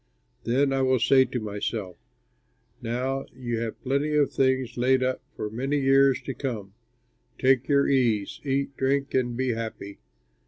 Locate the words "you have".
3.35-3.79